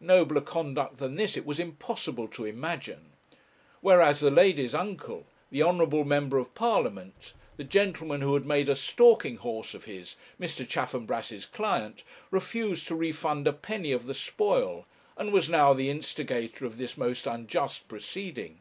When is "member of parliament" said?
6.04-7.32